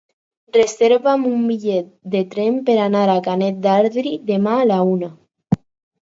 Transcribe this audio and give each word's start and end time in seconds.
Reserva'm 0.55 1.25
un 1.31 1.43
bitllet 1.51 1.91
de 2.15 2.21
tren 2.31 2.57
per 2.71 2.79
anar 2.87 3.05
a 3.17 3.19
Canet 3.29 3.61
d'Adri 3.67 4.15
demà 4.33 4.57
a 4.65 4.67
la 4.73 4.81
una. 4.97 5.13